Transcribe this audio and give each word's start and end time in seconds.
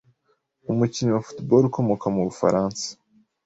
umukinnyi 0.71 1.11
wa 1.15 1.25
football 1.27 1.63
ukomoka 1.69 2.05
mu 2.13 2.21
Bufaransa 2.27 2.85